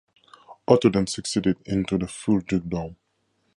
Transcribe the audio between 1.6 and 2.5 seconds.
into the full